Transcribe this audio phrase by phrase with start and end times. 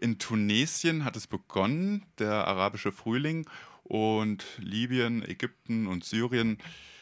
[0.00, 3.46] In Tunesien hat es begonnen, der arabische Frühling,
[3.88, 6.58] und Libyen, Ägypten und Syrien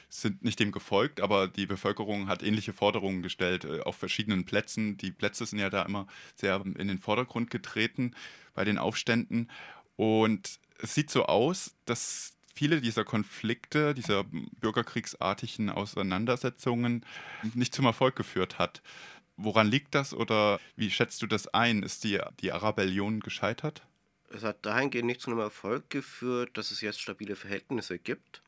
[0.08, 4.97] sind nicht dem gefolgt, aber die Bevölkerung hat ähnliche Forderungen gestellt äh, auf verschiedenen Plätzen.
[4.97, 6.07] Die Plätze sind ja da immer
[6.37, 8.14] sehr in den Vordergrund getreten
[8.55, 9.51] bei den Aufständen.
[9.97, 14.25] Und es sieht so aus, dass viele dieser Konflikte, dieser
[14.61, 17.05] bürgerkriegsartigen Auseinandersetzungen
[17.55, 18.83] nicht zum Erfolg geführt hat.
[19.37, 21.82] Woran liegt das oder wie schätzt du das ein?
[21.82, 23.82] Ist die, die Arabellion gescheitert?
[24.30, 28.42] Es hat dahingehend nicht zu einem Erfolg geführt, dass es jetzt stabile Verhältnisse gibt.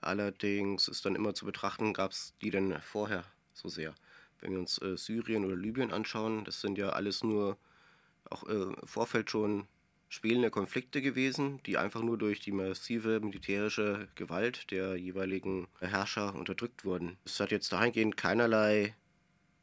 [0.00, 3.94] Allerdings ist dann immer zu betrachten, gab es die denn vorher so sehr.
[4.40, 7.56] Wenn wir uns äh, Syrien oder Libyen anschauen, das sind ja alles nur
[8.28, 9.66] auch äh, im Vorfeld schon
[10.08, 16.84] spielende Konflikte gewesen, die einfach nur durch die massive militärische Gewalt der jeweiligen Herrscher unterdrückt
[16.84, 17.16] wurden.
[17.24, 18.94] Es hat jetzt dahingehend keinerlei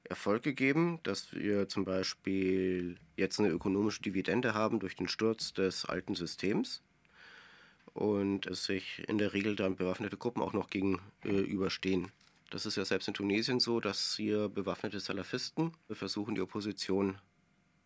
[0.05, 5.85] Erfolg gegeben, dass wir zum Beispiel jetzt eine ökonomische Dividende haben durch den Sturz des
[5.85, 6.81] alten Systems
[7.93, 12.11] und es sich in der Regel dann bewaffnete Gruppen auch noch gegenüberstehen.
[12.49, 17.17] Das ist ja selbst in Tunesien so, dass hier bewaffnete Salafisten versuchen, die Opposition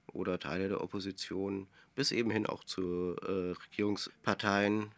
[0.07, 4.91] oder Teile der Opposition bis eben hin auch zu äh, Regierungsparteien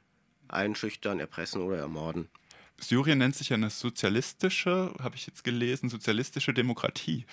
[0.47, 2.30] einschüchtern, erpressen oder ermorden.
[2.81, 7.25] Syrien nennt sich ja eine sozialistische, habe ich jetzt gelesen, sozialistische Demokratie.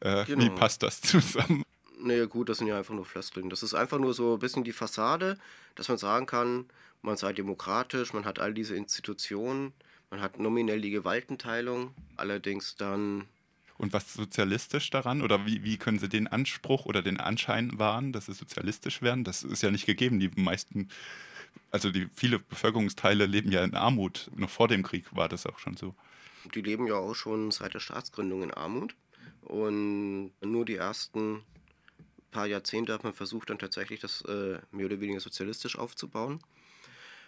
[0.00, 0.44] Äh, genau.
[0.44, 1.62] Wie passt das zusammen?
[2.00, 3.50] Naja gut, das sind ja einfach nur Floskeln.
[3.50, 5.36] Das ist einfach nur so ein bisschen die Fassade,
[5.74, 6.66] dass man sagen kann,
[7.02, 9.72] man sei demokratisch, man hat all diese Institutionen,
[10.10, 13.26] man hat nominell die Gewaltenteilung, allerdings dann
[13.78, 15.22] und was sozialistisch daran?
[15.22, 19.22] Oder wie, wie können Sie den Anspruch oder den Anschein wahren, dass Sie sozialistisch werden?
[19.22, 20.18] Das ist ja nicht gegeben.
[20.18, 20.88] Die meisten,
[21.70, 24.30] also die viele Bevölkerungsteile leben ja in Armut.
[24.36, 25.94] Noch vor dem Krieg war das auch schon so.
[26.54, 28.94] Die leben ja auch schon seit der Staatsgründung in Armut.
[29.42, 31.42] Und nur die ersten
[32.30, 36.40] paar Jahrzehnte hat man versucht, dann tatsächlich das äh, mehr oder weniger sozialistisch aufzubauen.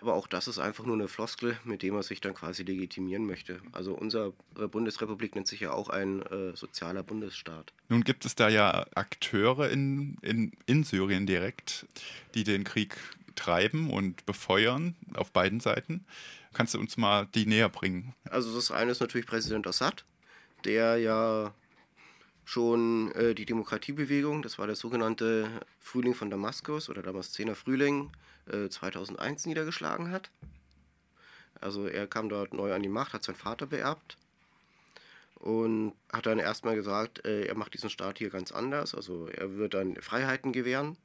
[0.01, 3.27] Aber auch das ist einfach nur eine Floskel, mit dem man sich dann quasi legitimieren
[3.27, 3.61] möchte.
[3.73, 7.73] Also unsere Bundesrepublik nennt sich ja auch ein äh, sozialer Bundesstaat.
[7.89, 11.87] Nun gibt es da ja Akteure in, in, in Syrien direkt,
[12.35, 12.97] die den Krieg
[13.35, 16.05] treiben und befeuern auf beiden Seiten.
[16.53, 18.15] Kannst du uns mal die näher bringen?
[18.29, 20.05] Also das eine ist natürlich Präsident Assad,
[20.65, 21.55] der ja
[22.45, 25.49] schon äh, die Demokratiebewegung, das war der sogenannte
[25.79, 28.11] Frühling von Damaskus oder Damaszener Frühling,
[28.69, 30.31] 2001 äh, niedergeschlagen hat.
[31.61, 34.17] Also er kam dort neu an die Macht, hat seinen Vater beerbt
[35.37, 38.95] und hat dann erstmal gesagt, äh, er macht diesen Staat hier ganz anders.
[38.95, 40.97] Also er wird dann Freiheiten gewähren.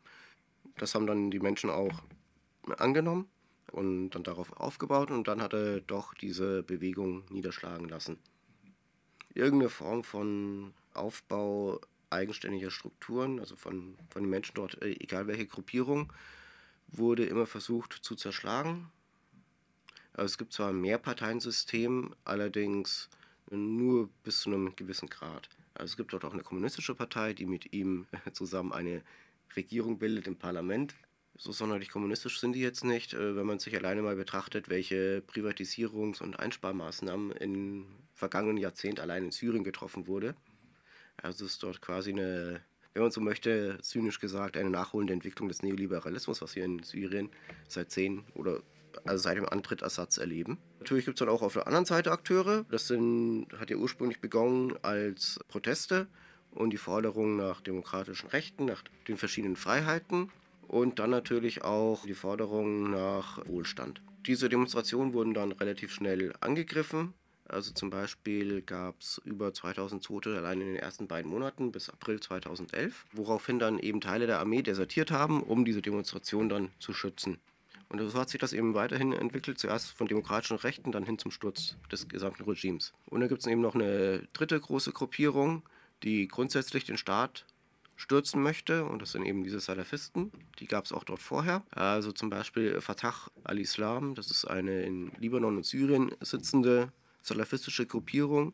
[0.77, 2.03] Das haben dann die Menschen auch
[2.73, 3.29] angenommen
[3.71, 8.17] und dann darauf aufgebaut und dann hat er doch diese Bewegung niederschlagen lassen.
[9.33, 15.47] Irgendeine Form von Aufbau eigenständiger Strukturen, also von, von den Menschen dort, äh, egal welche
[15.47, 16.11] Gruppierung,
[16.87, 18.91] wurde immer versucht zu zerschlagen.
[20.13, 23.09] Also es gibt zwar ein Mehrparteiensystem, allerdings
[23.51, 25.49] nur bis zu einem gewissen Grad.
[25.73, 29.03] Also es gibt dort auch eine kommunistische Partei, die mit ihm zusammen eine
[29.55, 30.95] Regierung bildet im Parlament.
[31.37, 35.21] So sonderlich kommunistisch sind die jetzt nicht, äh, wenn man sich alleine mal betrachtet, welche
[35.27, 40.35] Privatisierungs- und Einsparmaßnahmen im vergangenen Jahrzehnt allein in Syrien getroffen wurde.
[41.17, 42.61] Also es ist dort quasi eine
[42.95, 47.29] wenn man so möchte, zynisch gesagt, eine nachholende Entwicklung des Neoliberalismus, was wir in Syrien
[47.67, 48.61] seit zehn oder
[49.03, 50.57] also seit dem Antritt Assads erleben.
[50.79, 52.65] Natürlich gibt es dann auch auf der anderen Seite Akteure.
[52.71, 56.07] Das sind, hat ja ursprünglich begonnen als Proteste
[56.51, 60.31] und die Forderung nach demokratischen Rechten, nach den verschiedenen Freiheiten
[60.67, 64.01] und dann natürlich auch die Forderung nach Wohlstand.
[64.25, 67.13] Diese Demonstrationen wurden dann relativ schnell angegriffen
[67.47, 71.89] also zum Beispiel gab es über 2000 Tote allein in den ersten beiden Monaten bis
[71.89, 76.93] April 2011, woraufhin dann eben Teile der Armee desertiert haben, um diese Demonstration dann zu
[76.93, 77.37] schützen.
[77.87, 81.29] Und so hat sich das eben weiterhin entwickelt, zuerst von demokratischen Rechten, dann hin zum
[81.29, 82.93] Sturz des gesamten Regimes.
[83.05, 85.61] Und dann gibt es eben noch eine dritte große Gruppierung,
[86.01, 87.45] die grundsätzlich den Staat
[87.95, 88.85] stürzen möchte.
[88.85, 90.31] Und das sind eben diese Salafisten.
[90.59, 91.63] Die gab es auch dort vorher.
[91.71, 96.91] Also zum Beispiel Fatah al-Islam, das ist eine in Libanon und Syrien sitzende
[97.21, 98.53] salafistische Gruppierung.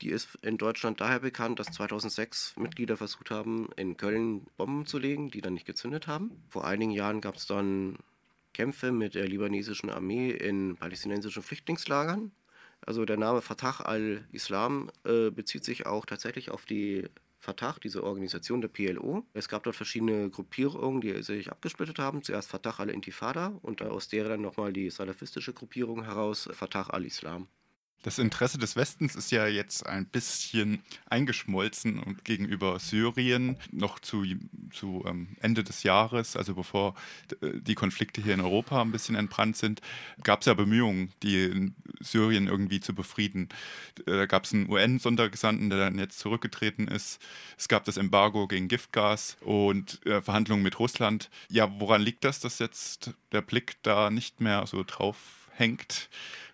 [0.00, 4.98] Die ist in Deutschland daher bekannt, dass 2006 Mitglieder versucht haben, in Köln Bomben zu
[4.98, 6.42] legen, die dann nicht gezündet haben.
[6.50, 7.98] Vor einigen Jahren gab es dann
[8.52, 12.32] Kämpfe mit der libanesischen Armee in palästinensischen Flüchtlingslagern.
[12.86, 17.08] Also der Name Fatah al-Islam äh, bezieht sich auch tatsächlich auf die
[17.44, 19.26] Fatah, diese Organisation der PLO.
[19.34, 22.22] Es gab dort verschiedene Gruppierungen, die sich abgesplittet haben.
[22.22, 27.48] Zuerst Fatah al-Intifada und aus der dann nochmal die salafistische Gruppierung heraus Fatah al-Islam.
[28.04, 34.26] Das Interesse des Westens ist ja jetzt ein bisschen eingeschmolzen und gegenüber Syrien noch zu,
[34.70, 36.96] zu ähm, Ende des Jahres, also bevor
[37.40, 39.80] äh, die Konflikte hier in Europa ein bisschen entbrannt sind,
[40.22, 43.48] gab es ja Bemühungen, die Syrien irgendwie zu befrieden.
[44.04, 47.22] Da gab es einen UN-Sondergesandten, der dann jetzt zurückgetreten ist.
[47.56, 51.30] Es gab das Embargo gegen Giftgas und äh, Verhandlungen mit Russland.
[51.48, 56.08] Ja, woran liegt das, dass jetzt der Blick da nicht mehr so drauf hängt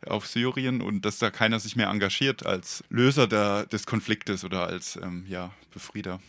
[0.06, 4.66] auf Syrien und dass da keiner sich mehr engagiert als Löser der, des Konfliktes oder
[4.66, 6.20] als ähm, ja, Befrieder.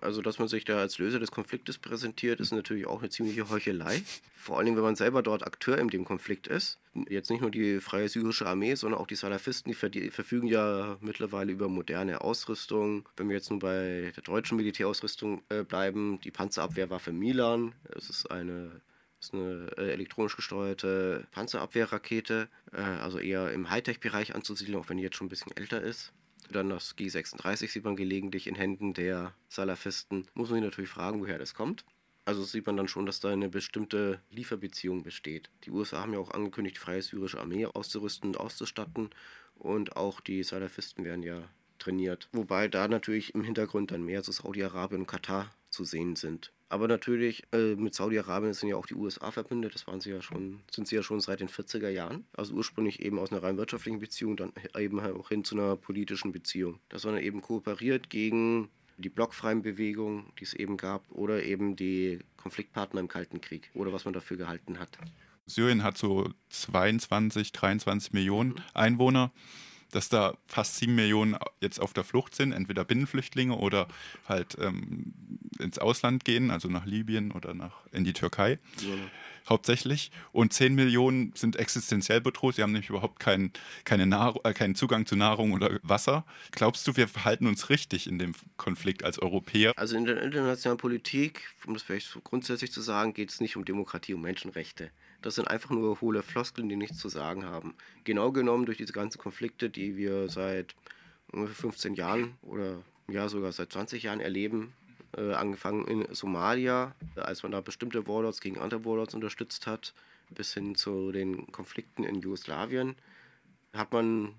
[0.00, 3.50] Also, dass man sich da als Löser des Konfliktes präsentiert, ist natürlich auch eine ziemliche
[3.50, 4.02] Heuchelei.
[4.34, 6.78] Vor allem, wenn man selber dort Akteur in dem Konflikt ist.
[7.08, 11.52] Jetzt nicht nur die Freie Syrische Armee, sondern auch die Salafisten, die verfügen ja mittlerweile
[11.52, 13.06] über moderne Ausrüstung.
[13.16, 18.30] Wenn wir jetzt nur bei der deutschen Militärausrüstung äh, bleiben, die Panzerabwehrwaffe Milan, es ist
[18.30, 18.80] eine
[19.20, 24.96] das ist eine äh, elektronisch gesteuerte Panzerabwehrrakete, äh, also eher im Hightech-Bereich anzusiedeln, auch wenn
[24.96, 26.14] die jetzt schon ein bisschen älter ist.
[26.50, 30.26] Dann das G36 sieht man gelegentlich in Händen der Salafisten.
[30.32, 31.84] Muss man sich natürlich fragen, woher das kommt.
[32.24, 35.50] Also sieht man dann schon, dass da eine bestimmte Lieferbeziehung besteht.
[35.64, 39.10] Die USA haben ja auch angekündigt, die Freie Syrische Armee auszurüsten und auszustatten.
[39.54, 41.42] Und auch die Salafisten werden ja
[41.78, 42.30] trainiert.
[42.32, 46.52] Wobei da natürlich im Hintergrund dann mehr so Saudi-Arabien und Katar zu sehen sind.
[46.70, 49.74] Aber natürlich äh, mit Saudi-Arabien sind ja auch die USA verbündet.
[49.74, 52.24] Das waren sie ja schon, sind sie ja schon seit den 40er Jahren.
[52.32, 56.30] Also ursprünglich eben aus einer rein wirtschaftlichen Beziehung, dann eben auch hin zu einer politischen
[56.30, 56.78] Beziehung.
[56.88, 58.68] Dass man eben kooperiert gegen
[58.98, 63.92] die blockfreien Bewegungen, die es eben gab, oder eben die Konfliktpartner im Kalten Krieg oder
[63.92, 64.96] was man dafür gehalten hat.
[65.46, 69.32] Syrien hat so 22, 23 Millionen Einwohner
[69.90, 73.88] dass da fast sieben Millionen jetzt auf der Flucht sind, entweder Binnenflüchtlinge oder
[74.28, 75.12] halt ähm,
[75.58, 78.58] ins Ausland gehen, also nach Libyen oder nach in die Türkei.
[78.80, 78.94] Ja.
[79.48, 80.10] Hauptsächlich.
[80.32, 82.56] Und 10 Millionen sind existenziell bedroht.
[82.56, 83.52] Sie haben nämlich überhaupt keinen,
[83.84, 86.24] keine Nahrung, äh, keinen Zugang zu Nahrung oder Wasser.
[86.52, 89.72] Glaubst du, wir verhalten uns richtig in dem Konflikt als Europäer?
[89.76, 93.56] Also in der internationalen Politik, um das vielleicht so grundsätzlich zu sagen, geht es nicht
[93.56, 94.90] um Demokratie, um Menschenrechte.
[95.22, 97.74] Das sind einfach nur hohle Floskeln, die nichts zu sagen haben.
[98.04, 100.74] Genau genommen durch diese ganzen Konflikte, die wir seit
[101.32, 104.72] ungefähr 15 Jahren oder ja sogar seit 20 Jahren erleben,
[105.16, 109.94] äh, angefangen in Somalia, als man da bestimmte Warlords gegen andere Warlords unterstützt hat,
[110.30, 112.96] bis hin zu den Konflikten in Jugoslawien,
[113.72, 114.34] hat man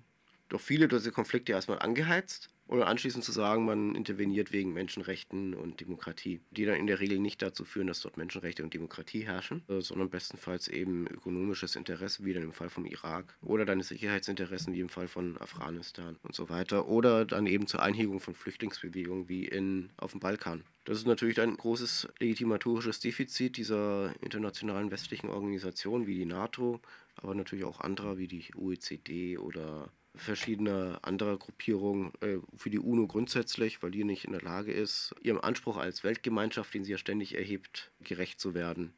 [0.48, 5.80] doch viele dieser Konflikte erstmal angeheizt oder anschließend zu sagen, man interveniert wegen Menschenrechten und
[5.80, 9.62] Demokratie, die dann in der Regel nicht dazu führen, dass dort Menschenrechte und Demokratie herrschen,
[9.68, 14.72] äh, sondern bestenfalls eben ökonomisches Interesse, wie dann im Fall vom Irak, oder dann Sicherheitsinteressen,
[14.72, 19.28] wie im Fall von Afghanistan und so weiter, oder dann eben zur Einhegung von Flüchtlingsbewegungen
[19.28, 20.64] wie in, auf dem Balkan.
[20.84, 26.80] Das ist natürlich ein großes legitimatorisches Defizit dieser internationalen westlichen Organisationen wie die NATO,
[27.16, 33.06] aber natürlich auch anderer wie die OECD oder verschiedene andere Gruppierungen äh, für die UNO
[33.06, 36.98] grundsätzlich, weil die nicht in der Lage ist, ihrem Anspruch als Weltgemeinschaft, den sie ja
[36.98, 38.92] ständig erhebt, gerecht zu werden.